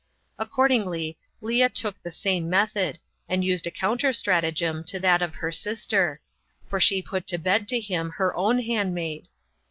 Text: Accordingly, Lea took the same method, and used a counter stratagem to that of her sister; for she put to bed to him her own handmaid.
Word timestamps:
Accordingly, 0.39 1.19
Lea 1.41 1.69
took 1.69 2.01
the 2.01 2.09
same 2.09 2.49
method, 2.49 2.97
and 3.29 3.45
used 3.45 3.67
a 3.67 3.69
counter 3.69 4.11
stratagem 4.13 4.83
to 4.85 4.99
that 4.99 5.21
of 5.21 5.35
her 5.35 5.51
sister; 5.51 6.21
for 6.67 6.79
she 6.79 7.03
put 7.03 7.27
to 7.27 7.37
bed 7.37 7.67
to 7.67 7.79
him 7.79 8.09
her 8.15 8.35
own 8.35 8.57
handmaid. 8.63 9.27